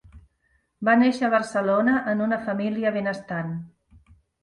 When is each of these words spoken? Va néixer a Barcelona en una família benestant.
Va 0.89 0.95
néixer 1.01 1.27
a 1.27 1.29
Barcelona 1.35 1.95
en 2.15 2.25
una 2.31 2.43
família 2.51 2.97
benestant. 3.01 3.57